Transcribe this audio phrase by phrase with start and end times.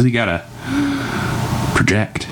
[0.00, 0.44] You gotta
[1.74, 2.28] project.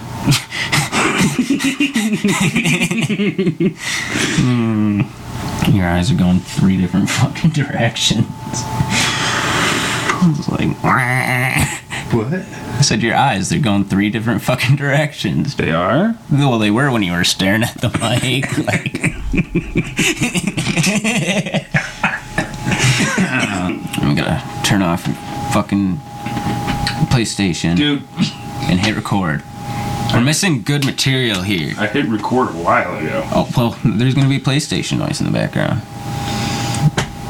[4.38, 5.00] Hmm.
[5.74, 8.26] Your eyes are going three different fucking directions.
[10.38, 10.68] It's like,
[12.12, 12.32] What?
[12.34, 15.56] I said your eyes, they're going three different fucking directions.
[15.56, 16.16] They are?
[16.30, 18.46] Well, they were when you were staring at the mic.
[18.66, 19.12] Like,
[23.18, 25.02] I'm gonna turn off
[25.52, 26.00] fucking
[27.06, 28.02] PlayStation Dude,
[28.62, 29.42] and hit record.
[30.12, 31.74] We're missing good material here.
[31.78, 33.22] I hit record a while ago.
[33.32, 35.82] Oh, well, there's gonna be PlayStation noise in the background.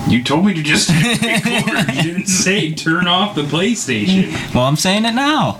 [0.09, 1.95] You told me to just hit record.
[1.97, 4.55] You didn't say turn off the PlayStation.
[4.55, 5.59] Well, I'm saying it now.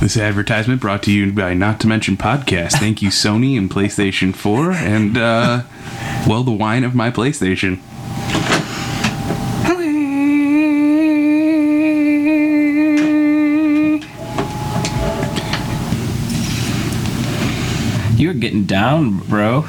[0.00, 2.72] This advertisement brought to you by Not to Mention Podcast.
[2.78, 5.62] Thank you, Sony and PlayStation 4, and, uh,
[6.26, 7.80] well, the wine of my PlayStation.
[18.22, 19.62] You're getting down, bro.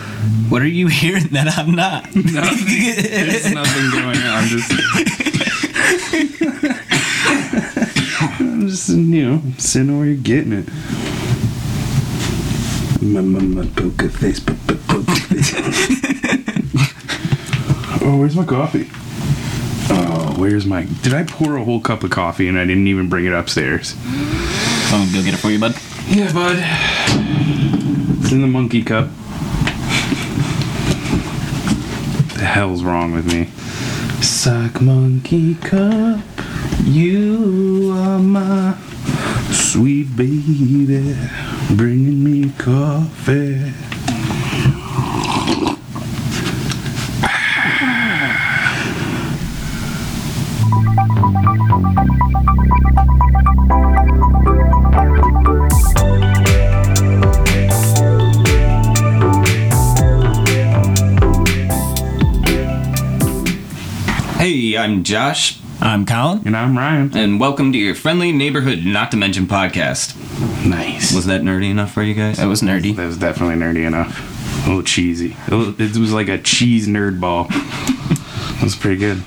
[0.49, 2.07] What are you hearing that I'm not?
[2.13, 4.27] There's nothing going on.
[4.27, 4.71] I'm just.
[8.39, 10.67] I'm just, you know, sitting where you're getting it.
[13.01, 15.51] My, my, my poker face, po- po- poker face.
[18.03, 18.87] oh, where's my coffee?
[19.89, 20.83] Oh, where's my.
[21.01, 23.95] Did I pour a whole cup of coffee and I didn't even bring it upstairs?
[24.93, 25.75] I'll go get it for you, bud.
[26.07, 26.59] Yeah, bud.
[28.33, 29.09] In the monkey cup.
[32.33, 33.45] The hell's wrong with me?
[34.23, 36.19] Suck monkey cup,
[36.83, 38.75] you are my
[39.51, 41.15] sweet baby,
[41.75, 43.92] bringing me coffee.
[64.43, 65.57] Hey, I'm Josh.
[65.79, 66.41] I'm Colin.
[66.45, 67.15] And I'm Ryan.
[67.15, 70.17] And welcome to your friendly neighborhood not to mention podcast.
[70.65, 71.15] Nice.
[71.15, 72.39] Was that nerdy enough for you guys?
[72.39, 72.93] That was nerdy.
[72.93, 74.65] That was definitely nerdy enough.
[74.65, 75.37] A little cheesy.
[75.47, 77.47] It was, it was like a cheese nerd ball.
[78.57, 79.19] It was pretty good.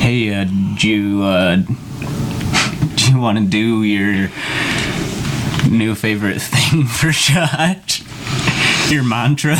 [0.00, 0.44] Hey, uh,
[0.76, 1.54] do you, uh,
[2.96, 4.28] do you want to do your
[5.70, 8.02] new favorite thing for Josh?
[8.90, 9.56] Your mantra?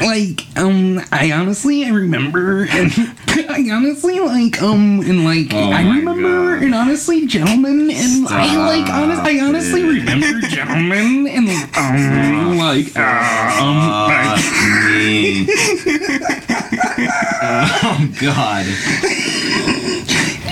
[0.00, 2.92] Like um i honestly i remember and
[3.50, 6.62] i honestly like um and like Oh i remember God.
[6.64, 13.60] and honestly gentlemen and i like honest i honestly remember gentlemen and um like uh,
[13.60, 15.48] um like,
[17.42, 18.66] oh, God.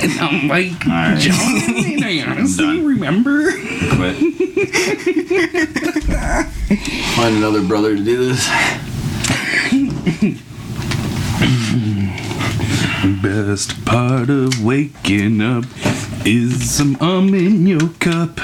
[0.02, 0.78] And I'm like
[1.18, 4.16] gentlemen and i honestly remember Quit.
[7.16, 8.48] Find another brother to do this.
[13.22, 15.64] Best part of waking up
[16.26, 18.38] is some um in your cup.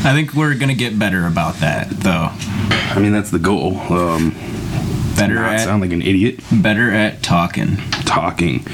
[0.00, 2.28] I think we're gonna get better about that, though.
[2.30, 3.76] I mean, that's the goal.
[3.92, 4.30] Um,
[5.16, 7.76] Better not at sound like an idiot better at talking.
[8.06, 8.64] talking.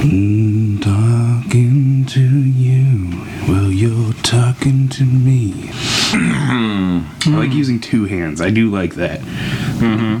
[0.00, 3.10] Mm, talking to you.
[3.48, 5.70] Well, you're talking to me.
[5.72, 8.40] I like using two hands.
[8.40, 9.20] I do like that.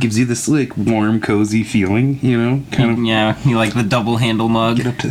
[0.00, 2.18] Gives you this like warm, cozy feeling.
[2.22, 2.98] You know, kind of.
[3.04, 4.78] Yeah, you like the double handle mug.
[4.78, 5.10] Get up to,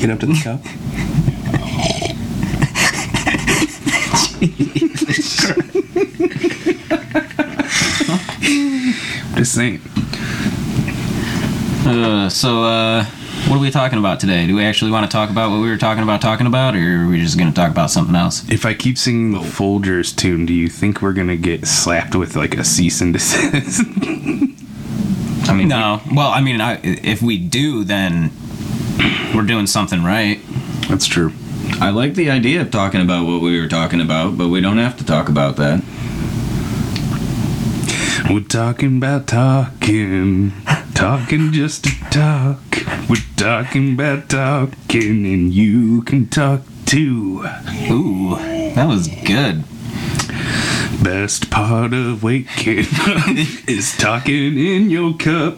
[0.00, 0.62] get up to the cup.
[9.36, 9.80] Just saying.
[11.84, 13.04] Uh, so, uh,
[13.48, 14.46] what are we talking about today?
[14.46, 17.04] Do we actually want to talk about what we were talking about talking about, or
[17.04, 18.48] are we just gonna talk about something else?
[18.48, 22.36] If I keep singing the Folgers tune, do you think we're gonna get slapped with
[22.36, 23.82] like a cease and desist?
[25.48, 26.00] I mean, no.
[26.14, 28.30] Well, I mean, I, if we do, then
[29.34, 30.40] we're doing something right.
[30.88, 31.32] That's true.
[31.80, 34.78] I like the idea of talking about what we were talking about, but we don't
[34.78, 35.82] have to talk about that.
[38.30, 40.52] We're talking about talking,
[41.02, 42.60] talking just to talk.
[43.10, 47.44] We're talking about talking, and you can talk too.
[47.90, 49.64] Ooh, that was good.
[51.02, 53.26] Best part of waking up
[53.68, 55.54] is talking in your cup.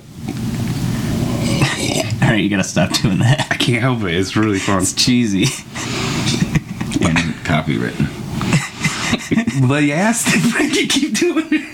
[2.23, 3.47] All right, you gotta stop doing that.
[3.51, 4.15] I can't help it.
[4.15, 4.81] It's really fun.
[4.81, 5.43] It's cheesy.
[7.05, 8.09] And copywritten.
[9.55, 11.74] You if I could keep doing it.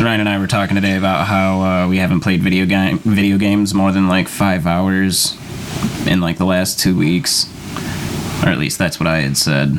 [0.00, 3.38] Ryan and I were talking today about how uh, we haven't played video game video
[3.38, 5.36] games more than like five hours
[6.06, 7.46] in like the last two weeks,
[8.42, 9.74] or at least that's what I had said.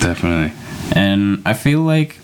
[0.00, 0.52] Definitely.
[0.92, 2.14] And I feel like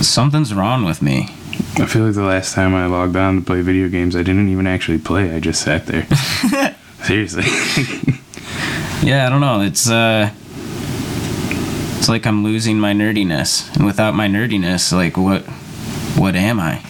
[0.00, 1.28] something's wrong with me.
[1.76, 4.48] I feel like the last time I logged on to play video games, I didn't
[4.48, 5.34] even actually play.
[5.34, 6.06] I just sat there.
[7.02, 7.44] Seriously.
[9.02, 9.60] Yeah, I don't know.
[9.60, 10.30] It's uh,
[11.98, 15.44] it's like I'm losing my nerdiness, and without my nerdiness, like what,
[16.16, 16.82] what am I?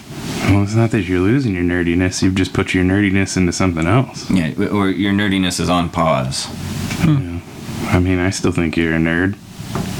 [0.49, 2.21] well, it's not that you're losing your nerdiness.
[2.21, 4.29] You've just put your nerdiness into something else.
[4.29, 6.47] Yeah, or your nerdiness is on pause.
[7.05, 7.39] Yeah.
[7.87, 9.35] I mean, I still think you're a nerd.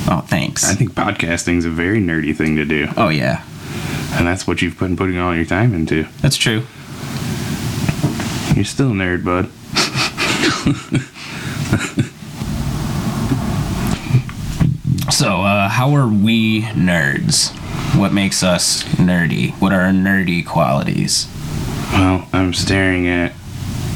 [0.10, 0.63] Oh, thanks.
[0.69, 2.88] I think podcasting's a very nerdy thing to do.
[2.98, 3.44] oh yeah,
[4.13, 6.06] And that's what you've been putting all your time into.
[6.22, 6.63] that's true.
[8.56, 9.50] You're still a nerd, bud.
[15.12, 17.54] So, uh, how are we nerds?
[17.98, 19.52] What makes us nerdy?
[19.62, 21.28] What are our nerdy qualities?
[21.94, 23.32] Well, I'm staring at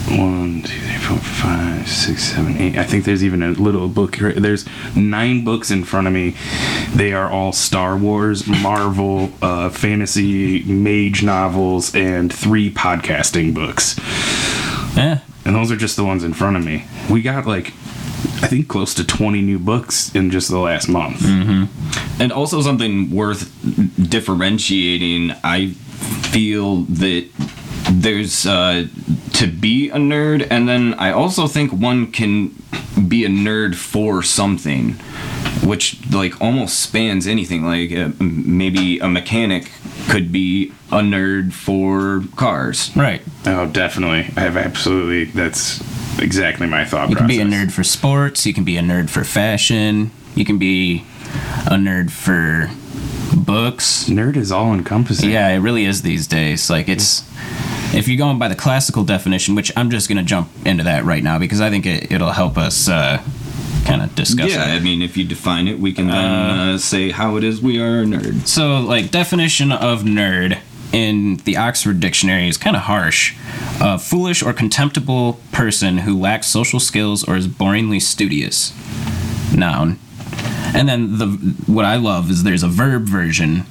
[0.07, 2.78] one, two, three, four, five, six, seven, eight.
[2.78, 4.31] I think there's even a little book here.
[4.31, 4.66] There's
[4.96, 6.36] nine books in front of me.
[6.96, 14.00] They are all Star Wars, Marvel, uh, fantasy, mage novels, and three podcasting books.
[14.98, 16.86] Yeah, And those are just the ones in front of me.
[17.10, 17.74] We got like,
[18.41, 21.21] I think close to 20 new books in just the last month.
[22.21, 23.51] And also something worth
[24.09, 25.69] differentiating, I
[26.31, 27.27] feel that
[27.91, 28.88] there's uh,
[29.33, 32.50] to be a nerd, and then I also think one can
[33.07, 34.94] be a nerd for something,
[35.63, 37.63] which like almost spans anything.
[37.63, 39.71] Like uh, maybe a mechanic
[40.09, 42.91] could be a nerd for cars.
[42.95, 43.21] right.
[43.45, 44.31] Oh, definitely.
[44.38, 45.25] I have absolutely.
[45.25, 45.80] That's
[46.19, 48.45] exactly my thought You can be a nerd for sports.
[48.45, 50.12] You can be a nerd for fashion.
[50.36, 51.04] You can be
[51.66, 52.69] a nerd for
[53.36, 54.06] books.
[54.10, 55.30] Nerd is all encompassing.
[55.30, 56.69] Yeah, it really is these days.
[56.69, 57.24] Like it's
[57.94, 61.24] if you're going by the classical definition, which I'm just gonna jump into that right
[61.24, 63.22] now because I think it, it'll help us uh,
[63.86, 64.77] kind of discuss Yeah, it.
[64.77, 67.80] I mean, if you define it, we can then uh, say how it is we
[67.81, 68.48] are a nerd.
[68.48, 70.60] So, like, definition of nerd
[70.91, 73.36] in the Oxford Dictionary is kind of harsh.
[73.81, 78.74] A foolish or contemptible person who lacks social skills or is boringly studious.
[79.56, 80.00] Noun.
[80.74, 81.27] And then the
[81.65, 83.65] what I love is there's a verb version.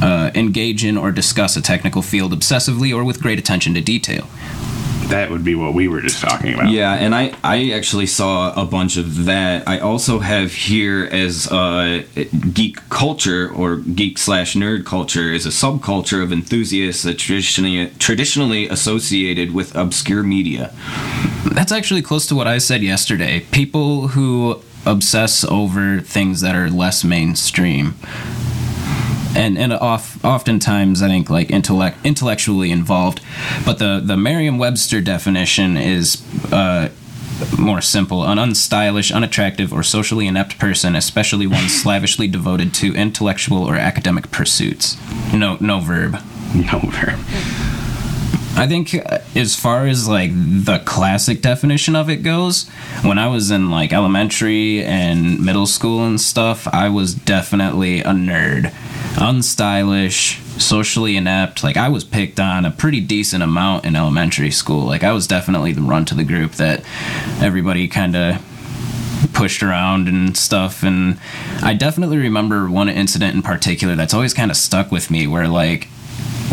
[0.00, 4.26] Uh, engage in or discuss a technical field obsessively or with great attention to detail.
[5.08, 6.70] That would be what we were just talking about.
[6.70, 9.68] Yeah, and I I actually saw a bunch of that.
[9.68, 12.02] I also have here as uh,
[12.52, 18.68] geek culture or geek slash nerd culture is a subculture of enthusiasts that traditionally traditionally
[18.68, 20.72] associated with obscure media.
[21.52, 23.40] That's actually close to what I said yesterday.
[23.52, 27.94] People who obsess over things that are less mainstream.
[29.34, 33.20] And and off, oftentimes I think like intellect intellectually involved,
[33.64, 36.22] but the the Merriam-Webster definition is
[36.52, 36.88] uh,
[37.58, 43.64] more simple: an unstylish, unattractive, or socially inept person, especially one slavishly devoted to intellectual
[43.64, 44.96] or academic pursuits.
[45.32, 46.20] No no verb.
[46.54, 47.73] No verb.
[48.56, 48.94] I think
[49.36, 52.68] as far as like the classic definition of it goes,
[53.02, 58.10] when I was in like elementary and middle school and stuff, I was definitely a
[58.10, 58.70] nerd.
[59.16, 61.64] Unstylish, socially inept.
[61.64, 64.84] Like I was picked on a pretty decent amount in elementary school.
[64.86, 66.84] Like I was definitely the run to the group that
[67.40, 68.42] everybody kind of
[69.32, 71.18] pushed around and stuff and
[71.62, 75.48] I definitely remember one incident in particular that's always kind of stuck with me where
[75.48, 75.88] like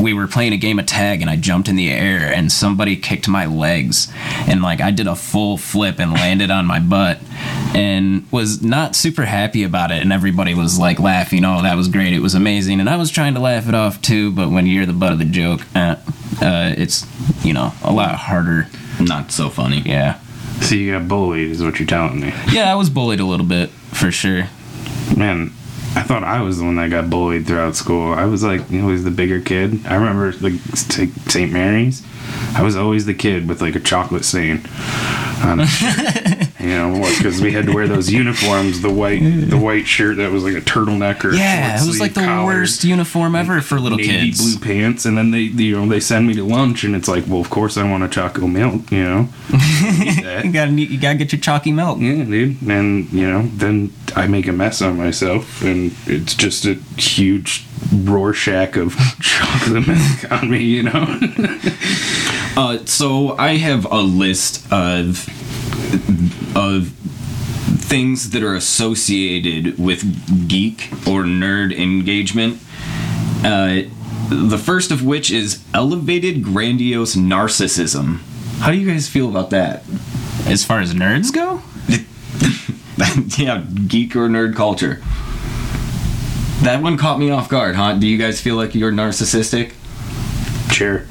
[0.01, 2.96] we were playing a game of tag and I jumped in the air and somebody
[2.96, 4.12] kicked my legs.
[4.48, 7.20] And like I did a full flip and landed on my butt
[7.75, 10.01] and was not super happy about it.
[10.01, 11.46] And everybody was like laughing.
[11.46, 12.13] Oh that was great.
[12.13, 12.79] It was amazing.
[12.79, 14.31] And I was trying to laugh it off too.
[14.31, 15.96] But when you're the butt of the joke uh,
[16.41, 17.05] uh, it's
[17.46, 18.67] you know a lot harder.
[19.00, 19.81] Not so funny.
[19.86, 20.20] yeah.
[20.62, 22.34] So you got bullied, is what you're telling me.
[22.51, 24.48] yeah I was bullied a little bit for sure.
[25.17, 25.51] Man,
[25.94, 28.14] I thought I was the one that got bullied throughout school.
[28.14, 29.86] I was like always the bigger kid.
[29.86, 31.52] I remember like St.
[31.52, 32.02] Mary's.
[32.56, 34.66] I was always the kid with like a chocolate stain
[35.44, 35.60] on.
[36.62, 40.32] you know, because we had to wear those uniforms, the white the white shirt that
[40.32, 43.80] was like a turtleneck or yeah it was like the collar, worst uniform ever for
[43.80, 46.84] little navy kids blue pants, and then they you know they send me to lunch,
[46.84, 49.30] and it's like, well, of course I want a chocolate milk, you know.
[50.44, 52.62] You gotta you gotta get your chalky milk Yeah, dude.
[52.62, 57.65] And, you know, then I make a mess on myself, and it's just a huge
[57.94, 61.20] Rorschach of chocolate milk on me, you know?
[62.58, 65.25] Uh, so I have a list of
[66.56, 66.90] of
[67.78, 72.60] things that are associated with geek or nerd engagement.
[73.44, 73.84] Uh,
[74.30, 78.20] the first of which is elevated grandiose narcissism.
[78.60, 79.84] How do you guys feel about that?
[80.46, 81.62] As far as nerds go,
[83.38, 85.02] yeah, geek or nerd culture.
[86.64, 87.96] That one caught me off guard, huh?
[87.96, 89.74] Do you guys feel like you're narcissistic?
[90.72, 91.06] Sure.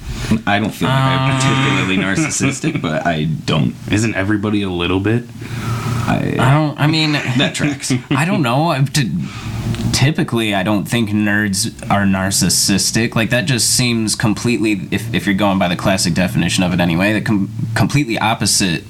[0.46, 2.14] I don't feel like I'm particularly uh.
[2.14, 3.74] narcissistic, but I don't.
[3.90, 5.24] Isn't everybody a little bit?
[5.42, 6.78] I I, don't.
[6.78, 7.92] I mean, that tracks.
[8.10, 8.68] I don't know.
[8.68, 9.10] I've t-
[9.92, 13.14] typically, I don't think nerds are narcissistic.
[13.14, 14.88] Like that just seems completely.
[14.90, 18.82] If if you're going by the classic definition of it anyway, that com- completely opposite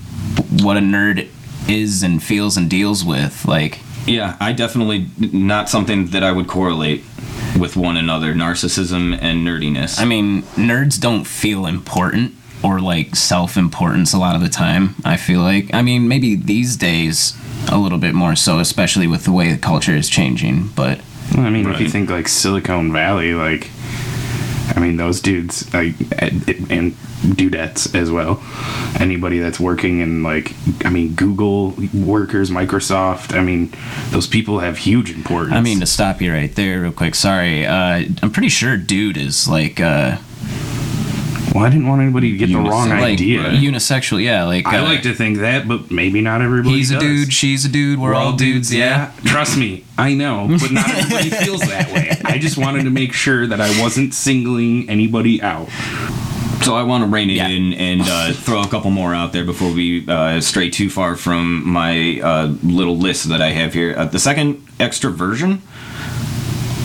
[0.62, 1.28] what a nerd
[1.68, 3.44] is and feels and deals with.
[3.46, 7.04] Like Yeah, I definitely not something that I would correlate
[7.58, 8.34] with one another.
[8.34, 10.00] Narcissism and nerdiness.
[10.00, 14.94] I mean, nerds don't feel important or like self importance a lot of the time,
[15.04, 15.72] I feel like.
[15.72, 17.36] I mean, maybe these days
[17.68, 21.00] a little bit more so, especially with the way the culture is changing, but
[21.34, 23.70] Well, I mean, if you think like Silicon Valley, like,
[24.76, 28.42] I mean, those dudes like, and, dudettes as well.
[28.98, 33.36] Anybody that's working in like, I mean, Google workers, Microsoft.
[33.36, 33.72] I mean,
[34.08, 35.54] those people have huge importance.
[35.54, 37.14] I mean, to stop you right there, real quick.
[37.14, 40.16] Sorry, uh, I'm pretty sure "dude" is like, uh,
[41.54, 43.42] well, I didn't want anybody to get the wrong like idea.
[43.42, 44.22] unisexual.
[44.22, 46.76] Yeah, like I uh, like to think that, but maybe not everybody.
[46.76, 47.32] He's a dude.
[47.32, 47.98] She's a dude.
[47.98, 48.72] We're, all dudes.
[48.72, 49.12] Yeah.
[49.24, 52.10] Trust me, I know, but not everybody feels that way.
[52.24, 55.68] I just wanted to make sure that I wasn't singling anybody out.
[56.62, 57.48] So I want to rein it Yeah.
[57.48, 61.16] in and uh, throw a couple more out there before we uh, stray too far
[61.16, 63.94] from my uh, little list that I have here.
[63.96, 65.60] Uh, the second extroversion.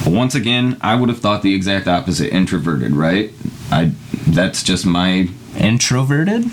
[0.08, 2.94] Once again, I would have thought the exact opposite, introverted.
[2.96, 3.32] Right?
[3.72, 3.92] I.
[4.36, 5.30] That's just my.
[5.58, 6.46] Introverted.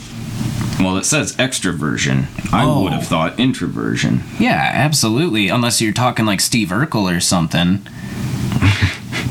[0.78, 2.26] Well, it says extroversion.
[2.52, 2.82] I Oh.
[2.84, 4.22] would have thought introversion.
[4.38, 5.48] Yeah, absolutely.
[5.48, 7.82] Unless you're talking like Steve Urkel or something.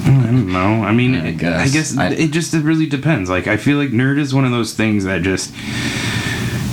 [0.03, 0.83] I don't know.
[0.83, 1.73] I mean, I I guess.
[1.73, 3.29] guess, I- it just it really depends.
[3.29, 5.53] Like, I feel like nerd is one of those things that just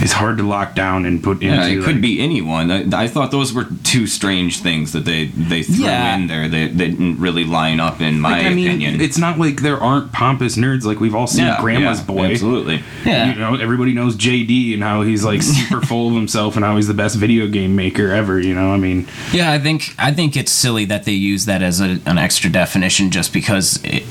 [0.09, 1.47] is hard to lock down and put into.
[1.55, 2.71] Yeah, it could like- be anyone.
[2.71, 6.17] I, I thought those were two strange things that they they threw Yeah.
[6.17, 6.49] in there.
[6.49, 9.01] They, they didn't really line up in my Like, I mean, opinion.
[9.01, 10.85] it's not like there aren't pompous nerds.
[10.85, 12.31] Like we've all seen Yeah, Grandma's yeah, Boy.
[12.31, 12.83] Absolutely.
[13.05, 13.33] Yeah.
[13.33, 16.77] You know, everybody knows JD and how he's like super full of himself and how
[16.77, 18.41] he's the best video game maker ever.
[18.41, 21.63] You know, I mean, Yeah, I think I think it's silly that they use that
[21.63, 24.05] as a, an extra definition just because it,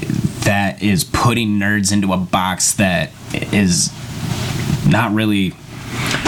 [0.46, 3.12] that is putting nerds into a box that
[3.52, 3.92] is
[4.88, 5.54] not really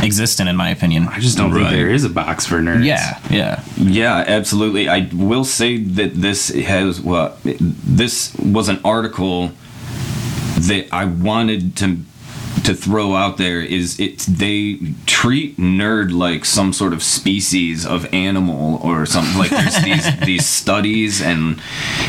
[0.04, 1.08] existent in my opinion.
[1.08, 2.86] I just don't think there is a box for nerds.
[2.86, 3.64] Yeah, yeah.
[3.78, 4.88] Yeah, absolutely.
[4.90, 9.52] I will say that this has well, this was an article
[10.60, 11.98] that I wanted to
[12.64, 18.12] to throw out there is it they treat nerd like some sort of species of
[18.14, 21.62] animal or something like there's these these studies and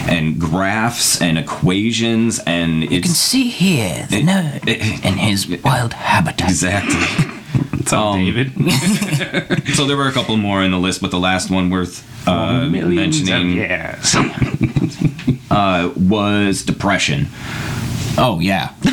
[0.09, 6.49] and graphs and equations and You can see here the nerd in his wild habitat.
[6.51, 7.31] exactly
[7.73, 8.53] What's up, Um, David?
[9.75, 12.67] so there were a couple more in the list but the last one worth uh,
[12.69, 14.15] mentioning yes.
[15.51, 17.29] uh, was depression.
[18.19, 18.75] Oh yeah,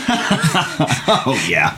[1.10, 1.76] Oh yeah,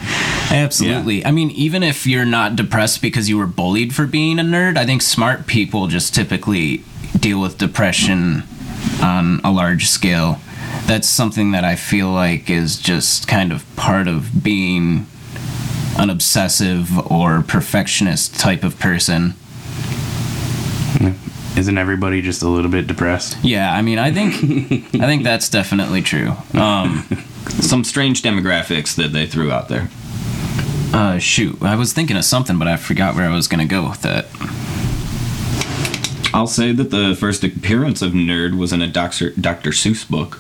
[0.52, 1.26] absolutely.
[1.26, 4.78] I mean, even if you're not depressed because you were bullied for being a nerd,
[4.78, 6.84] I think smart people just typically
[7.18, 8.44] deal with depression
[9.02, 10.40] on a large scale.
[10.86, 15.08] That's something that I feel like is just kind of part of being
[16.00, 19.34] an obsessive or perfectionist type of person.
[21.58, 23.38] Isn't everybody just a little bit depressed?
[23.44, 24.34] Yeah, I mean, I think
[24.96, 26.34] I think that's definitely true.
[26.54, 27.04] Um,
[27.50, 29.90] some strange demographics that they threw out there.
[30.94, 33.90] uh, shoot, I was thinking of something, but I forgot where I was gonna go
[33.90, 34.26] with that.
[36.34, 39.32] I'll say that the first appearance of nerd was in a Dr.
[39.32, 39.72] Dr.
[39.72, 40.40] Seuss book.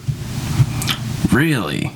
[1.33, 1.91] Really?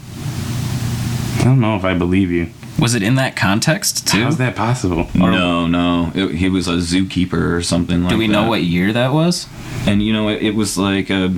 [1.40, 2.50] I don't know if I believe you.
[2.84, 4.24] Was it in that context too?
[4.24, 5.08] How's that possible?
[5.16, 8.16] No, no, it, he was a zookeeper or something like that.
[8.16, 9.48] Do we know what year that was?
[9.88, 11.34] And you know, it, it was like a.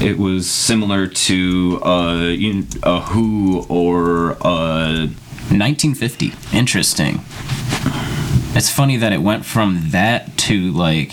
[0.00, 5.08] It was similar to uh, you, a Who or uh,
[5.52, 6.32] 1950.
[6.50, 7.20] Interesting.
[8.54, 11.12] It's funny that it went from that to like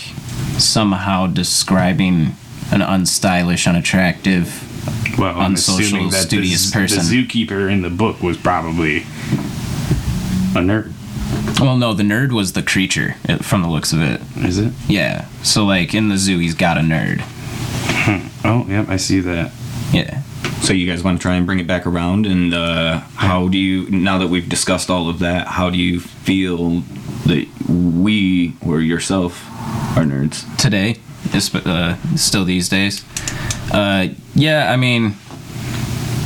[0.56, 2.36] somehow describing
[2.72, 4.48] an unstylish, unattractive.
[5.18, 6.98] Well, I'm assuming that studious the, person.
[6.98, 10.92] the zookeeper in the book was probably a nerd.
[11.60, 14.20] Well, no, the nerd was the creature uh, from the looks of it.
[14.36, 14.72] Is it?
[14.88, 15.26] Yeah.
[15.42, 17.22] So like in the zoo, he's got a nerd.
[18.44, 19.52] Oh, yep, I see that.
[19.92, 20.22] Yeah.
[20.60, 23.56] So you guys want to try and bring it back around, and uh, how do
[23.58, 23.88] you?
[23.90, 26.80] Now that we've discussed all of that, how do you feel
[27.26, 29.46] that we or yourself
[29.96, 30.44] are nerds?
[30.58, 30.96] today,
[31.32, 33.04] is- uh, still these days.
[33.72, 35.14] Uh, yeah, I mean,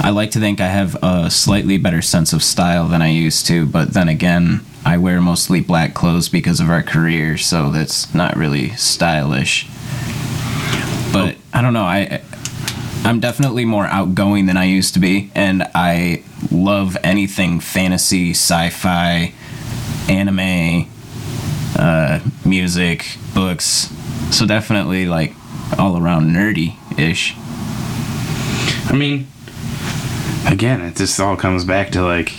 [0.01, 3.47] I like to think I have a slightly better sense of style than I used
[3.49, 8.15] to, but then again, I wear mostly black clothes because of our career, so that's
[8.15, 9.67] not really stylish.
[11.13, 12.23] But I don't know, I
[13.05, 19.35] I'm definitely more outgoing than I used to be, and I love anything fantasy, sci-fi,
[20.09, 20.89] anime,
[21.77, 23.93] uh, music, books.
[24.31, 25.35] So definitely like
[25.79, 27.35] all around nerdy ish.
[28.91, 29.27] I mean,
[30.47, 32.33] again, it just all comes back to like,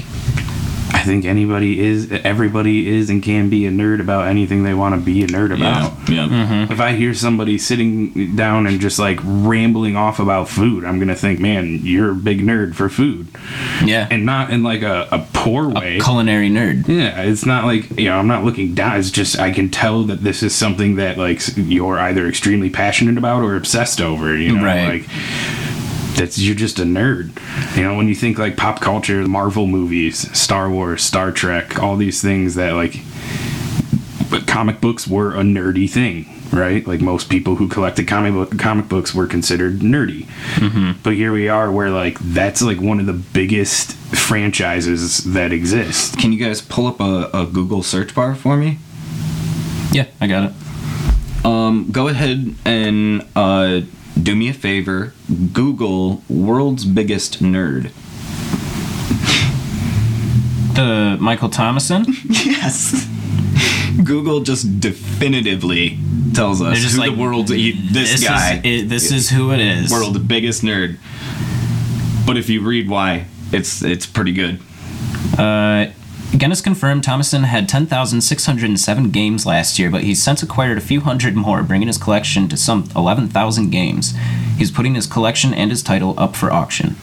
[1.00, 4.96] I think anybody is, everybody is and can be a nerd about anything they want
[4.96, 5.94] to be a nerd about.
[6.10, 6.28] Yeah.
[6.28, 6.68] Yeah.
[6.70, 11.16] If I hear somebody sitting down and just like rambling off about food, I'm gonna
[11.16, 13.28] think, man, you're a big nerd for food,
[13.84, 14.08] Yeah.
[14.12, 16.00] and not in like a, a poor way.
[16.02, 16.88] culinary nerd.
[16.90, 18.98] Yeah, it's not like you know I'm not looking down.
[19.00, 23.18] It's just I can tell that this is something that like you're either extremely passionate
[23.18, 24.36] about or obsessed over.
[24.36, 25.02] You know, Right.
[25.08, 25.69] like
[26.20, 27.32] that's you're just a nerd.
[27.78, 31.96] You know, when you think like pop culture, Marvel movies, Star Wars, Star Trek, all
[31.96, 33.00] these things that like,
[34.30, 36.36] but comic books were a nerdy thing.
[36.52, 40.28] Right, like most people who collected comic book comic books were considered nerdy,
[41.04, 46.18] but here we are, where like that's like one of the biggest franchises that exist.
[46.18, 48.80] Can you guys pull up a, a Google search bar for me?
[49.92, 51.46] Yeah, I got it.
[51.46, 53.82] Um, go ahead and uh,
[54.22, 55.14] do me a favor.
[55.54, 57.92] Google world's biggest nerd.
[60.76, 62.06] The Michael Thomasson.
[62.30, 63.08] Yes.
[64.04, 65.98] Google just definitively
[66.34, 69.30] tells us They're just who like the world's he- this, is guy it, this is
[69.30, 69.92] who it is.
[69.92, 70.98] world's biggest nerd.
[72.26, 74.60] But if you read why, it's it's pretty good.
[75.38, 75.88] Uh,
[76.38, 81.36] Guinness confirmed Thomasson had 10,607 games last year, but he's since acquired a few hundred
[81.36, 84.14] more, bringing his collection to some 11,000 games.
[84.58, 86.96] He's putting his collection and his title up for auction.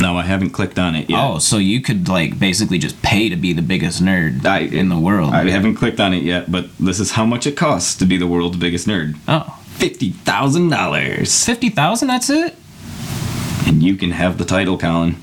[0.00, 1.20] No, I haven't clicked on it yet.
[1.24, 4.88] Oh, so you could like basically just pay to be the biggest nerd I- in
[4.88, 5.32] the world.
[5.32, 8.16] I haven't clicked on it yet, but this is how much it costs to be
[8.16, 9.16] the world's biggest nerd.
[9.28, 12.56] oh, Fifty thousand dollars, 50,000, that's it?
[13.66, 15.22] and you can have the title, Colin.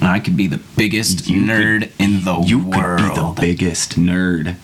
[0.00, 3.00] I could be the biggest You could- nerd in the You world.
[3.00, 4.56] You could be the biggest nerd.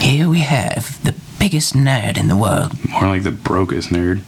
[0.00, 2.72] Here we have the biggest nerd in the world.
[2.88, 4.20] More like the brokest nerd.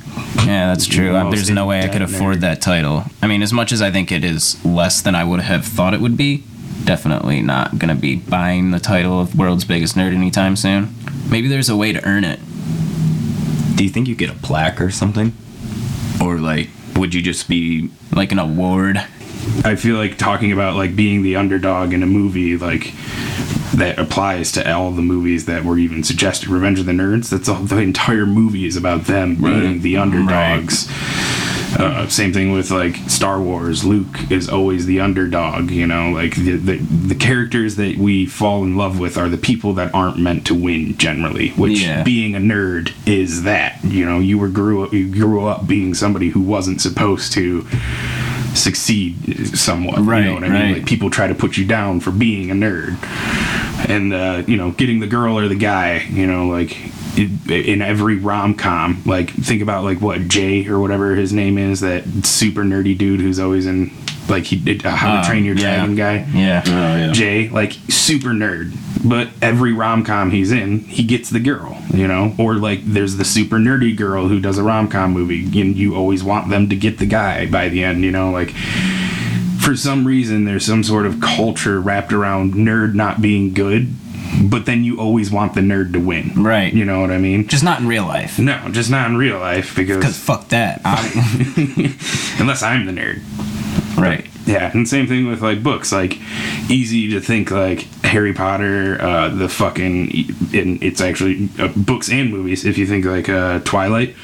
[0.47, 1.13] Yeah, that's true.
[1.13, 2.41] The most There's no way I could afford nerd.
[2.41, 3.05] that title.
[3.23, 5.95] I mean, as much as I think it is less than I would have thought
[5.95, 6.45] it would be,
[6.85, 10.95] definitely not going to be buying the title of world's biggest nerd anytime soon.
[11.31, 12.39] Maybe there's a way to earn it.
[13.77, 15.33] Do you think you get a plaque or something,
[16.21, 17.91] or like would you just be?
[18.13, 19.05] Like an award.
[19.65, 22.93] I feel like talking about like being the underdog in a movie, like
[23.75, 26.49] that applies to all the movies that were even suggested.
[26.49, 27.29] Revenge of the Nerds.
[27.31, 27.63] That's all.
[27.63, 30.89] The entire movie is about them being the underdogs.
[31.79, 33.85] Uh, same thing with like Star Wars.
[33.85, 35.71] Luke is always the underdog.
[35.71, 39.37] You know, like the, the the characters that we fall in love with are the
[39.37, 41.51] people that aren't meant to win generally.
[41.51, 42.03] Which Yeah.
[42.03, 43.85] being a nerd is that.
[43.85, 47.67] You know, you were grew up you grew up being somebody who wasn't supposed to
[48.57, 49.99] succeed somewhat.
[50.01, 50.63] Right, you know what I mean?
[50.63, 50.77] right.
[50.79, 52.97] Like people try to put you down for being a nerd,
[53.89, 56.05] and uh, you know, getting the girl or the guy.
[56.11, 56.77] You know, like
[57.17, 61.59] in, in every rom com, like think about like what Jay or whatever his name
[61.59, 63.91] is, that super nerdy dude who's always in
[64.29, 65.77] like he did uh, How to Uh, Train Your yeah.
[65.77, 66.27] Dragon guy.
[66.33, 66.63] Yeah.
[66.67, 67.13] Oh yeah.
[67.13, 68.73] Jay, like super nerd,
[69.09, 72.35] but every rom com he's in, he gets the girl, you know?
[72.39, 75.95] Or like there's the super nerdy girl who does a rom com movie, and you
[75.95, 78.31] always want them to get the guy by the end, you know?
[78.31, 78.51] Like
[79.61, 83.93] for some reason, there's some sort of culture wrapped around nerd not being good,
[84.43, 86.33] but then you always want the nerd to win.
[86.43, 86.73] Right.
[86.73, 87.49] You know what I mean?
[87.49, 88.39] Just not in real life.
[88.39, 90.81] No, just not in real life Because because fuck that.
[90.85, 91.99] I'm-
[92.41, 93.23] unless I'm the nerd.
[93.97, 94.27] right.
[94.47, 95.91] Yeah, and same thing with like books.
[95.93, 96.19] Like,
[96.71, 100.11] easy to think like Harry Potter, uh, the fucking,
[100.55, 102.65] and it's actually uh, books and movies.
[102.65, 104.15] If you think like uh, Twilight,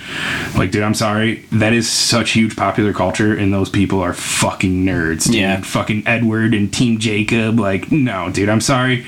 [0.57, 4.85] like, dude, I'm sorry, that is such huge popular culture, and those people are fucking
[4.85, 5.27] nerds.
[5.27, 5.35] Dude.
[5.35, 5.61] Yeah.
[5.61, 7.59] fucking Edward and Team Jacob.
[7.59, 9.05] Like, no, dude, I'm sorry,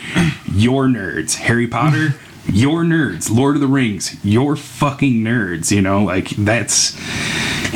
[0.53, 1.37] you're nerds.
[1.37, 2.15] Harry Potter.
[2.47, 3.35] You're nerds.
[3.35, 4.23] Lord of the Rings.
[4.23, 5.71] You're fucking nerds.
[5.71, 6.95] You know, like that's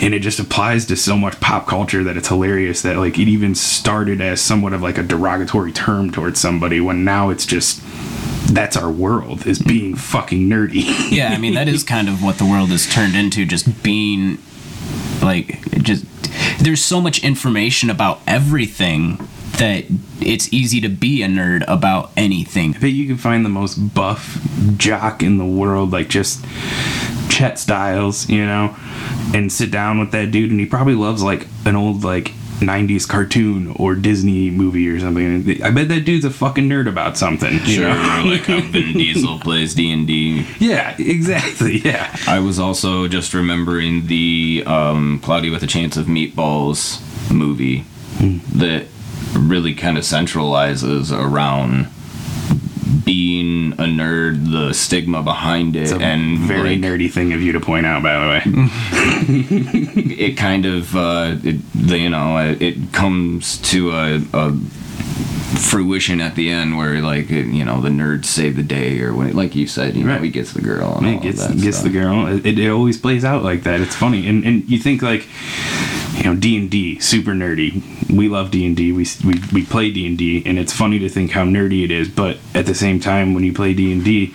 [0.01, 3.29] and it just applies to so much pop culture that it's hilarious that like it
[3.29, 7.83] even started as somewhat of like a derogatory term towards somebody when now it's just
[8.53, 12.39] that's our world is being fucking nerdy Yeah, I mean, that is kind of what
[12.39, 14.39] the world has turned into, just being
[15.23, 16.05] like, just.
[16.61, 19.27] There's so much information about everything
[19.59, 19.85] that
[20.21, 22.73] it's easy to be a nerd about anything.
[22.73, 24.39] but you can find the most buff
[24.77, 26.45] jock in the world like just
[27.29, 28.77] Chet Styles you know
[29.35, 33.07] and sit down with that dude and he probably loves like an old like '90s
[33.09, 35.63] cartoon or Disney movie or something.
[35.63, 37.53] I bet that dude's a fucking nerd about something.
[37.53, 38.23] you Sure, know?
[38.27, 40.45] like how Vin Diesel plays D and D.
[40.59, 41.79] Yeah, exactly.
[41.79, 42.15] Yeah.
[42.27, 47.85] I was also just remembering the um, Cloudy with a Chance of Meatballs movie
[48.57, 48.87] that
[49.39, 51.89] really kind of centralizes around
[53.05, 57.61] being a nerd, the stigma behind it, and very like, nerdy thing of you to
[57.61, 58.43] point out, by the way.
[60.19, 64.53] it kind of uh, it, you know it, it comes to a, a
[65.59, 69.15] fruition at the end where like it, you know the nerds save the day or
[69.15, 70.23] when like you said you know Right.
[70.23, 71.85] he gets the girl and gets gets stuff.
[71.93, 72.27] the girl.
[72.27, 73.81] It, it always plays out like that.
[73.81, 75.27] It's funny, and and you think like,
[76.19, 77.81] you know, D and D, super nerdy.
[78.11, 78.91] We love D and D.
[78.91, 81.93] We we we play D and D, and it's funny to think how nerdy it
[81.93, 82.09] is.
[82.09, 84.35] But at the same time, when you play D and D,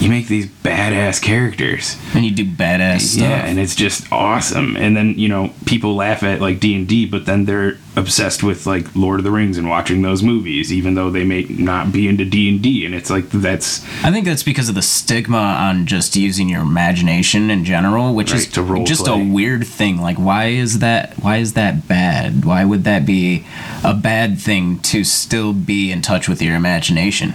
[0.00, 1.96] you make these badass characters.
[2.14, 3.22] And you do badass stuff.
[3.22, 4.76] Yeah, and it's just awesome.
[4.76, 8.42] And then you know people laugh at like D and D, but then they're obsessed
[8.42, 11.92] with like Lord of the Rings and watching those movies, even though they may not
[11.92, 12.84] be into D and D.
[12.84, 16.60] And it's like that's I think that's because of the stigma on just using your
[16.62, 18.46] imagination in general, which Right, is
[18.86, 19.20] just play.
[19.20, 20.00] a weird thing.
[20.00, 21.14] Like, why is that?
[21.14, 22.44] Why is that bad?
[22.44, 23.46] Why would that be
[23.84, 27.34] a bad thing to still be in touch with your imagination?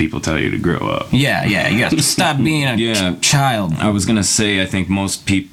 [0.00, 1.08] Because people tell you to grow up.
[1.12, 1.68] Yeah, yeah.
[1.68, 3.14] You got to stop being a Yeah.
[3.16, 3.74] ch- child.
[3.74, 5.50] I was gonna say I think most people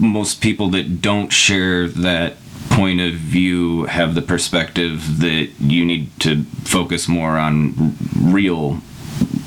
[0.00, 2.34] most people that don't share that
[2.70, 8.78] point of view have the perspective that you need to focus more on r- real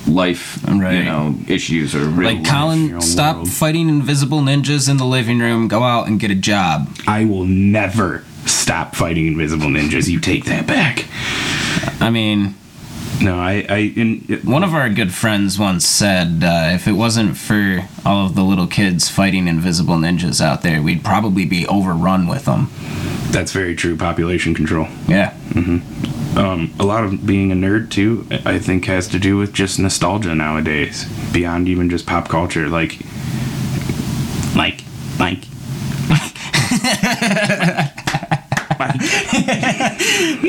[0.07, 0.99] life Right.
[0.99, 2.47] you know issues or real Like life.
[2.47, 3.49] Colin, stop world.
[3.49, 5.67] fighting invisible ninjas in the living room.
[5.67, 6.87] Go out and get a job.
[7.07, 10.07] I will never stop fighting invisible ninjas.
[10.07, 11.05] You take that back.
[11.99, 12.55] I mean,
[13.21, 17.37] No, I, I, in, One of our good friends once said, uh, if it wasn't
[17.37, 22.27] for all of the little kids fighting invisible ninjas out there, we'd probably be overrun
[22.27, 22.69] with them.
[23.31, 23.95] that's very true.
[23.97, 24.87] Population control.
[25.07, 25.33] Yeah.
[25.55, 29.79] Um, a lot of being a nerd too, I think, has to do with just
[29.79, 32.67] nostalgia nowadays, beyond even just pop culture.
[32.67, 32.99] Like,
[34.55, 34.81] like.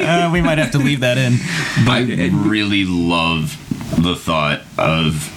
[0.06, 1.38] Uh, we might have to leave that in.
[1.84, 3.56] But I really love
[4.02, 5.32] the thought of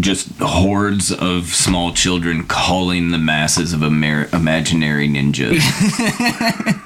[0.00, 5.60] just hordes of small children calling the masses of Amer- imaginary ninjas.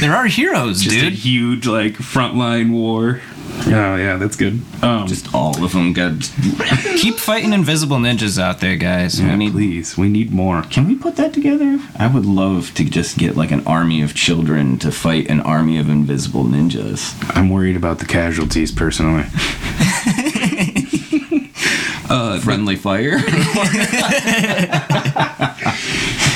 [0.00, 1.12] There are heroes, Just a dude.
[1.14, 3.20] huge like frontline war.
[3.66, 4.60] Oh yeah, that's good.
[4.82, 6.12] Um, just all of them got.
[6.98, 9.20] Keep fighting invisible ninjas out there, guys.
[9.20, 10.62] yeah, we need please, we need more.
[10.62, 11.78] Can we put that together?
[11.96, 15.78] I would love to just get like an army of children to fight an army
[15.78, 17.14] of invisible ninjas.
[17.36, 19.24] I'm worried about the casualties personally.
[22.42, 23.18] Friendly fire.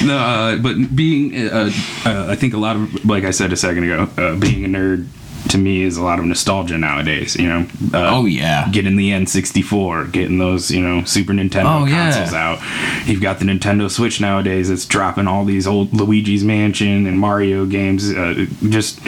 [0.05, 1.71] No, uh, but being, uh,
[2.05, 4.69] uh, I think a lot of, like I said a second ago, uh, being a
[4.69, 5.09] nerd
[5.51, 7.37] to me is a lot of nostalgia nowadays.
[7.37, 8.69] You know, uh, Oh, yeah.
[8.71, 12.11] getting the N64, getting those you know Super Nintendo Oh, yeah.
[12.13, 12.59] consoles out.
[13.09, 14.71] You've got the Nintendo Switch nowadays.
[14.71, 18.11] It's dropping all these old Luigi's Mansion and Mario games.
[18.11, 19.01] Uh, just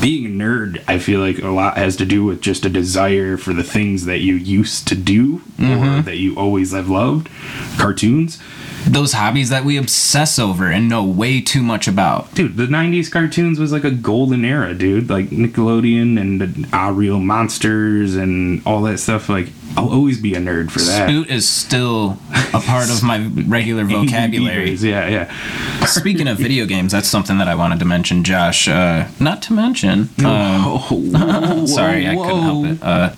[0.00, 3.36] being a nerd, I feel like a lot has to do with just a desire
[3.36, 5.98] for the things that you used to do Mm-hmm.
[5.98, 7.28] or that you always have loved.
[7.76, 8.38] Cartoons.
[8.86, 12.34] Those hobbies that we obsess over and know way too much about.
[12.34, 15.10] Dude, the '90s cartoons was like a golden era, dude.
[15.10, 19.28] Like Nickelodeon and the Ah Real Monsters and all that stuff.
[19.28, 21.08] Like, I'll always be a nerd for that.
[21.08, 22.18] Spoot is still
[22.54, 24.72] a part of my regular vocabulary.
[24.72, 25.84] Yeah, yeah.
[25.86, 28.68] Speaking of video games, that's something that I wanted to mention, Josh.
[28.68, 32.82] Uh, not to mention, um, Whoa, sorry, I couldn't help it.
[32.82, 33.10] Uh,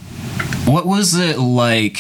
[0.65, 1.97] what was it like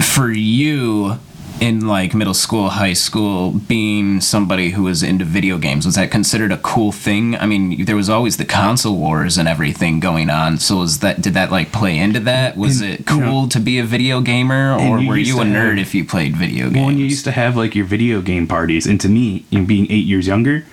[0.00, 1.18] for you
[1.60, 5.86] in like middle school, high school, being somebody who was into video games?
[5.86, 7.34] Was that considered a cool thing?
[7.36, 10.58] I mean, there was always the console wars and everything going on.
[10.58, 12.56] So was that did that like play into that?
[12.56, 15.40] Was And, it you cool know, to be a video gamer, or you were you
[15.40, 16.76] a nerd have- if you played video games?
[16.76, 19.64] Well, when you used to have like your video game parties, and to me, you
[19.64, 20.64] being eight years younger,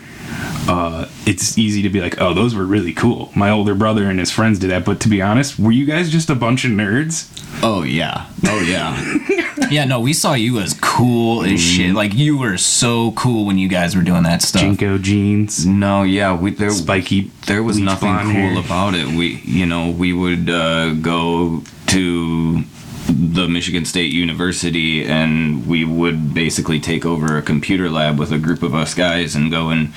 [0.68, 4.20] uh, it's easy to be like, "Oh, those were really cool." My older brother and
[4.20, 6.72] his friends did that, but to be honest, were you guys just a bunch of
[6.72, 7.30] nerds?
[7.62, 8.26] oh yeah.
[8.46, 8.98] Oh yeah.
[9.74, 11.96] Yeah, no, we saw you as cool as shit.
[11.96, 14.62] Like you were so cool when you guys were doing that stuff.
[14.62, 16.38] JNCO jeans, no, yeah.
[16.38, 16.70] We there.
[16.70, 17.32] spiky.
[17.48, 18.60] there was bleach nothing blonde cool hair.
[18.60, 19.08] about it.
[19.08, 22.64] We, you know, we would uh, go to
[23.08, 28.38] the Michigan State University and we would basically take over a computer lab with a
[28.38, 29.92] group of us guys and go and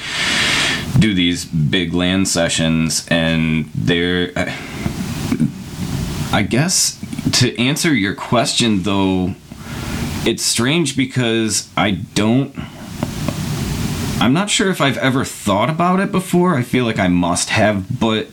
[0.98, 4.32] do these big LAN sessions and there
[6.32, 6.98] I guess
[7.40, 9.34] to answer your question though
[10.26, 12.54] it's strange because I don't
[14.20, 16.56] I'm not sure if I've ever thought about it before.
[16.56, 18.28] I feel like I must have, but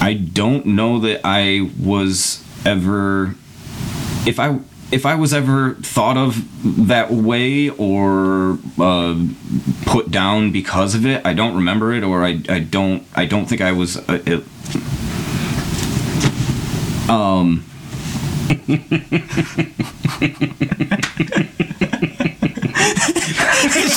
[0.00, 3.34] I don't know that I was ever
[4.26, 4.60] if I
[4.92, 9.26] if I was ever thought of that way or uh,
[9.86, 13.46] put down because of it, I don't remember it, or I, I don't I don't
[13.46, 13.96] think I was.
[13.96, 14.44] Uh, it,
[17.10, 17.64] um.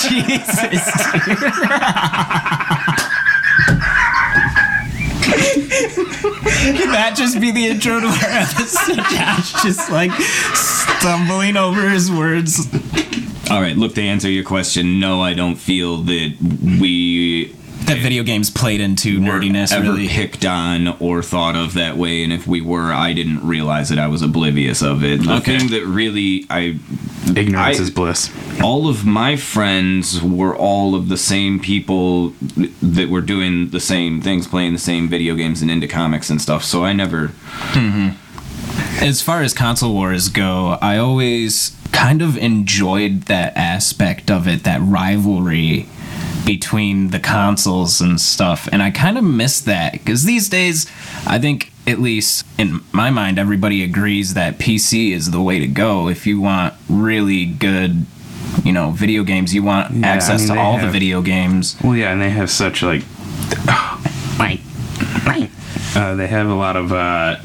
[0.09, 0.91] Jesus.
[6.65, 8.95] Can that just be the intro to our episode?
[9.11, 10.11] Josh just like
[10.53, 12.67] stumbling over his words.
[13.49, 14.99] All right, look to answer your question.
[14.99, 16.35] No, I don't feel that
[16.81, 17.54] we
[17.85, 20.07] That video games played into nerdiness, ever really.
[20.07, 23.99] picked on or thought of that way, and if we were, I didn't realize it.
[23.99, 25.23] I was oblivious of it.
[25.23, 25.59] The Okay.
[25.59, 26.77] thing that really I
[27.35, 28.31] Ignorance I- is bliss.
[28.61, 32.33] all of my friends were all of the same people
[32.81, 36.41] that were doing the same things, playing the same video games and into comics and
[36.41, 36.63] stuff.
[36.63, 37.33] So I never.
[37.73, 38.09] Mm-hmm.
[39.03, 44.63] As far as console wars go, I always kind of enjoyed that aspect of it,
[44.63, 45.87] that rivalry
[46.45, 48.67] between the consoles and stuff.
[48.71, 50.85] And I kind of miss that because these days,
[51.25, 55.67] I think, at least in my mind, everybody agrees that PC is the way to
[55.67, 58.05] go if you want really good.
[58.63, 59.53] You know, video games.
[59.53, 61.75] You want Yeah, I access mean, to they all the video games.
[61.83, 63.03] Well, yeah, and they have such like.
[64.39, 64.59] Right.
[65.25, 65.49] Right.
[65.95, 66.91] Uh, they have a lot of.
[66.91, 67.37] Uh,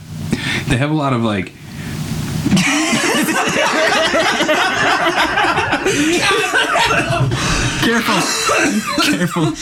[0.69, 1.53] they have a lot of like.
[7.83, 8.21] Careful,
[9.05, 9.53] careful.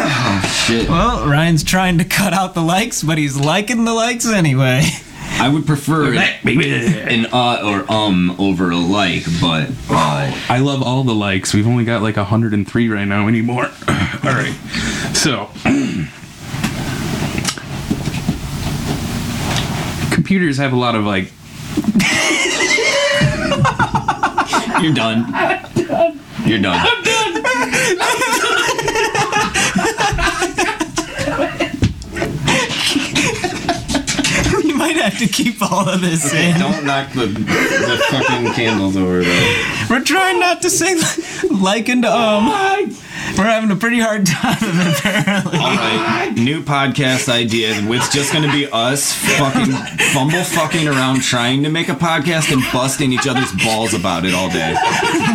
[0.00, 0.88] Oh, shit.
[0.88, 4.82] Well, Ryan's trying to cut out the likes, but he's liking the likes anyway.
[5.40, 11.04] I would prefer an uh or um over a like, but uh, I love all
[11.04, 11.54] the likes.
[11.54, 13.64] We've only got like 103 right now anymore.
[13.88, 14.54] all right.
[15.14, 15.48] So.
[20.12, 21.32] Computers have a lot of like.
[24.82, 26.14] you're done.
[26.48, 26.78] You're done.
[26.78, 27.42] I'm done!
[27.44, 29.48] I'm done!
[34.64, 36.58] You might have to keep all of this in.
[36.58, 39.64] Don't knock the the fucking candles over though.
[39.90, 40.96] We're trying not to say
[41.50, 42.48] like and um.
[43.38, 45.58] We're having a pretty hard time apparently.
[45.58, 47.70] All right, new podcast idea.
[47.72, 49.72] It's just gonna be us fucking
[50.12, 54.34] fumble fucking around trying to make a podcast and busting each other's balls about it
[54.34, 54.74] all day.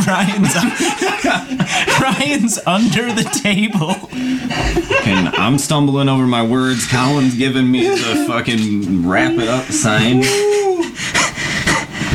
[0.05, 0.53] Ryan's
[2.01, 3.95] Ryan's under the table.
[5.07, 6.85] And I'm stumbling over my words.
[6.85, 10.23] Colin's giving me the fucking wrap it up sign.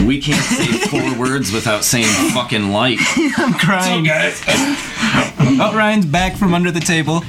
[0.07, 2.99] We can't say four words without saying fucking like.
[3.39, 4.07] I'm crying.
[5.61, 7.23] Oh, Ryan's back from under the table.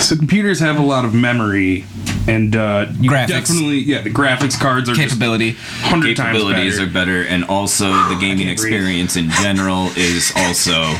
[0.00, 1.84] So computers have a lot of memory
[2.26, 3.28] and uh, you Graphics.
[3.28, 4.00] Definitely, yeah.
[4.02, 5.52] The graphics cards are Capability.
[5.52, 6.90] hundred times Capabilities better.
[6.90, 8.72] are better, and also the gaming can't breathe.
[8.74, 10.72] experience in general is also.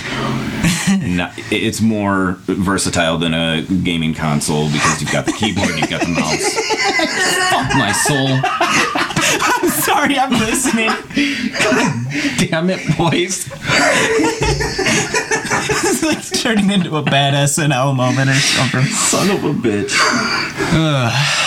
[1.00, 6.00] Not, it's more versatile than a gaming console because you've got the keyboard, you've got
[6.02, 6.54] the mouse.
[7.50, 9.03] Fuck my soul.
[9.84, 10.90] Sorry, I'm listening.
[12.48, 13.48] Damn it, boys.
[15.70, 18.84] it's like turning into a bad SNL moment or something.
[18.84, 19.94] Son of a bitch.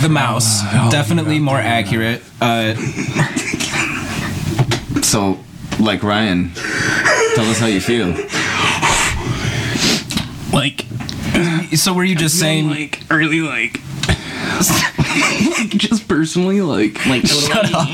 [0.00, 2.22] The mouse, definitely more accurate.
[2.40, 2.74] Uh,
[5.02, 5.38] So,
[5.78, 6.50] like Ryan,
[7.34, 8.08] tell us how you feel.
[10.52, 10.86] like
[11.76, 12.68] so were you just saying?
[12.70, 13.80] like early like
[15.58, 17.88] like just personally like like Shut up.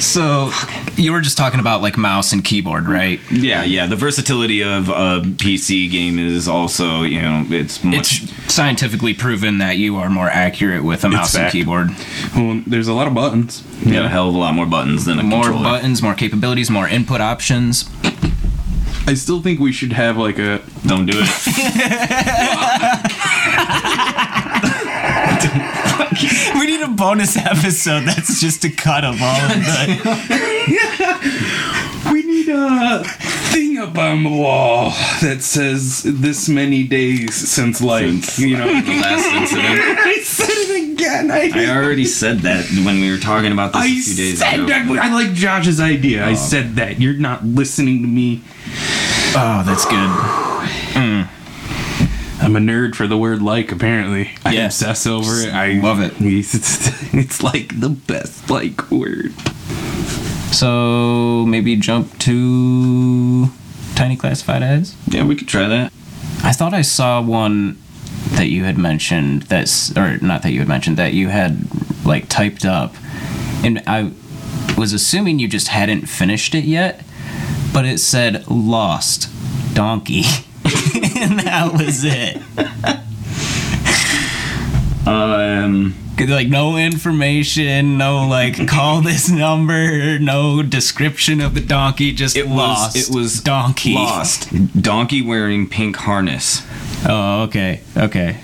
[0.00, 0.50] so
[0.96, 3.20] you were just talking about like mouse and keyboard, right?
[3.30, 3.86] Yeah, yeah.
[3.86, 8.22] The versatility of a PC game is also, you know, it's much.
[8.22, 11.52] It's scientifically proven that you are more accurate with a mouse and fact.
[11.52, 11.88] keyboard.
[12.36, 13.64] well, there's a lot of buttons.
[13.84, 15.30] you got a hell of a lot more buttons than a keyboard.
[15.30, 15.64] More controller.
[15.64, 17.90] buttons, more capabilities, more input options.
[19.06, 21.30] I still think we should have like a Don't do it.
[26.58, 29.60] We need a bonus episode that's just a cut of all of the.
[32.12, 33.02] we need a
[33.52, 34.90] thing up on the wall
[35.20, 39.98] that says this many days since like Since- you know the last incident.
[39.98, 41.30] I said it again.
[41.30, 44.38] I, I already said that when we were talking about this I a few days
[44.38, 44.66] said ago.
[44.66, 44.88] that.
[44.90, 46.24] I like Josh's idea.
[46.24, 46.36] I oh.
[46.36, 47.00] said that.
[47.00, 48.42] You're not listening to me.
[49.36, 50.10] Oh, that's good.
[50.94, 51.28] Mm.
[52.40, 53.72] I'm a nerd for the word like.
[53.72, 55.52] Apparently, I obsess over it.
[55.52, 56.12] I Love it.
[56.20, 56.54] It's,
[57.14, 59.32] it's like the best like word.
[60.52, 63.46] So maybe jump to
[63.96, 64.94] tiny classified ads.
[65.08, 65.92] Yeah, we could try that.
[66.44, 67.78] I thought I saw one
[68.36, 71.58] that you had mentioned that's or not that you had mentioned that you had
[72.04, 72.94] like typed up
[73.64, 74.12] and I
[74.76, 77.02] was assuming you just hadn't finished it yet
[77.74, 79.28] but it said lost
[79.74, 80.22] donkey
[81.20, 82.40] and that was it
[85.06, 92.36] Um, like no information no like call this number no description of the donkey just
[92.36, 94.48] it lost was it was donkey lost
[94.80, 96.62] donkey wearing pink harness.
[97.06, 98.38] oh okay okay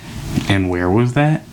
[0.49, 1.43] And where was that?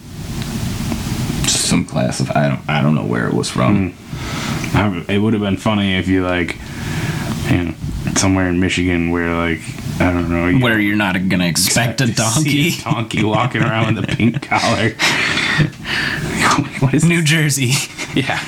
[1.46, 3.94] Some class of I don't I don't know where it was from.
[4.74, 6.56] I, it would have been funny if you like,
[7.50, 7.74] you know,
[8.16, 9.60] somewhere in Michigan where like
[10.00, 13.24] I don't know you where you're not gonna expect a to see donkey a donkey
[13.24, 14.90] walking around with a pink collar.
[16.80, 17.72] what is New Jersey.
[18.14, 18.40] Yeah.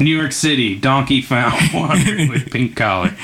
[0.00, 3.14] New York City, donkey found wandering with pink collar.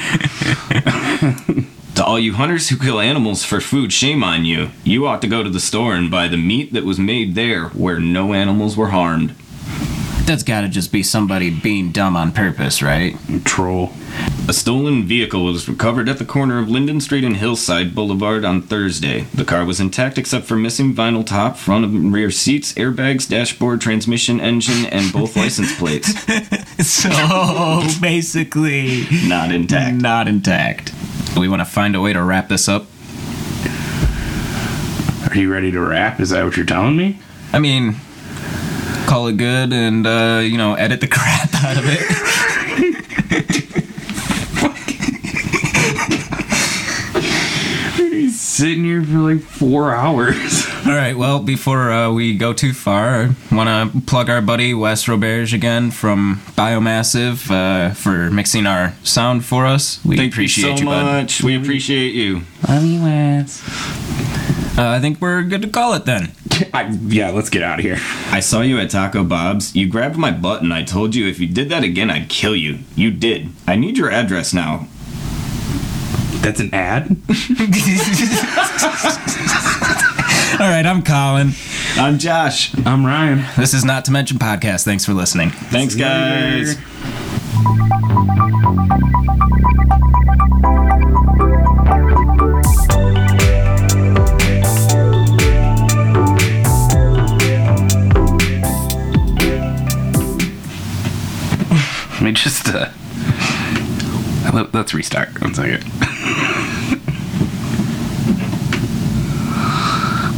[1.96, 4.70] To all you hunters who kill animals for food, shame on you.
[4.84, 7.66] You ought to go to the store and buy the meat that was made there
[7.70, 9.34] where no animals were harmed.
[10.30, 13.16] That's gotta just be somebody being dumb on purpose, right?
[13.44, 13.90] Troll.
[14.48, 18.62] A stolen vehicle was recovered at the corner of Linden Street and Hillside Boulevard on
[18.62, 19.22] Thursday.
[19.34, 23.80] The car was intact except for missing vinyl top, front and rear seats, airbags, dashboard,
[23.80, 26.12] transmission, engine, and both license plates.
[26.80, 27.10] So
[28.00, 29.96] basically, Not intact.
[29.96, 30.92] not intact.
[31.36, 32.86] We want to find a way to wrap this up.
[35.28, 36.20] Are you ready to wrap?
[36.20, 37.18] Is that what you're telling me?
[37.52, 37.96] I mean,
[39.10, 42.00] call it good and, uh, you know, edit the crap out of it.
[47.96, 50.64] He's sitting here for like four hours.
[50.86, 54.74] All right, well, before uh, we go too far, I want to plug our buddy
[54.74, 59.98] Wes Roberge again from Biomassive uh, for mixing our sound for us.
[60.04, 61.42] We Thank appreciate you so you, much.
[61.42, 62.42] We appreciate you.
[62.68, 63.60] Love you, Wes.
[64.78, 66.30] Uh, I think we're good to call it then.
[66.74, 67.98] I, yeah, let's get out of here.
[68.30, 69.74] I saw you at Taco Bob's.
[69.74, 72.56] You grabbed my butt and I told you if you did that again, I'd kill
[72.56, 72.78] you.
[72.94, 73.50] You did.
[73.66, 74.86] I need your address now.
[76.42, 77.16] That's an ad?
[80.60, 81.50] All right, I'm Colin.
[81.96, 82.74] I'm Josh.
[82.86, 83.44] I'm Ryan.
[83.56, 84.84] This is Not to Mention Podcast.
[84.84, 85.50] Thanks for listening.
[85.50, 86.76] Thanks, guys.
[86.76, 87.90] Let
[104.52, 105.40] let- Let's restart.
[105.40, 105.84] One second.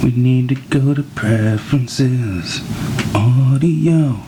[0.02, 2.60] we need to go to preferences.
[3.14, 4.20] Audio.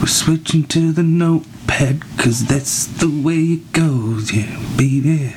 [0.00, 5.32] We're switching to the notepad, cause that's the way it goes, yeah, baby.